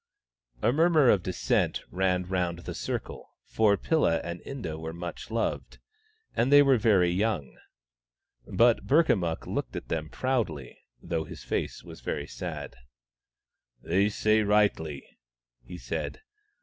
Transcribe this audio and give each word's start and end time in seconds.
A 0.63 0.71
murmur 0.73 1.09
of 1.11 1.21
dissent 1.21 1.83
ran 1.91 2.25
round 2.25 2.57
the 2.57 2.73
circle, 2.73 3.35
for 3.45 3.77
Pilla 3.77 4.17
and 4.23 4.39
Inda 4.41 4.79
were 4.79 4.93
much 4.93 5.29
loved; 5.29 5.77
and 6.35 6.51
they 6.51 6.63
were 6.63 6.79
very 6.79 7.11
young. 7.11 7.55
But 8.47 8.87
Burkamukk 8.87 9.45
looked 9.45 9.75
at 9.75 9.89
them 9.89 10.09
proudly, 10.09 10.75
though 11.03 11.25
his 11.25 11.43
face 11.43 11.83
was 11.83 12.01
very 12.01 12.25
sad." 12.25 12.75
They 13.89 14.09
say 14.09 14.41
rightly," 14.41 15.05
he 15.61 15.77
said. 15.77 16.23